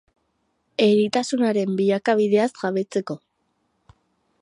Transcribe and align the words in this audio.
Eritasunaren 0.85 1.77
bilakabideaz 1.81 2.49
jabetzeko. 2.63 3.21